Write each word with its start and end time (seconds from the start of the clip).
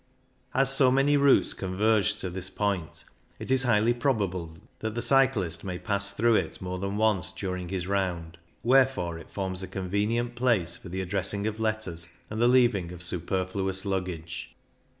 As 0.55 0.75
so 0.75 0.89
many 0.89 1.15
routes 1.15 1.53
con 1.53 1.75
verge 1.77 2.15
to 2.21 2.31
this 2.31 2.49
point, 2.49 3.03
it 3.37 3.51
is 3.51 3.61
highly 3.61 3.93
probable 3.93 4.57
that 4.79 4.95
the 4.95 5.01
cyclist 5.03 5.63
may 5.63 5.77
pass 5.77 6.09
through 6.09 6.37
it 6.37 6.59
more 6.59 6.79
than 6.79 6.97
once 6.97 7.31
during 7.31 7.69
his 7.69 7.85
round; 7.85 8.39
wherefore 8.63 9.19
it 9.19 9.29
forms 9.29 9.61
a 9.61 9.67
convenient 9.67 10.33
place 10.33 10.75
for 10.75 10.89
the 10.89 11.01
addressing 11.01 11.45
of 11.45 11.59
letters 11.59 12.09
and 12.31 12.41
the 12.41 12.47
leaving 12.47 12.91
of 12.91 13.03
superfluous 13.03 13.85
luggage. 13.85 14.55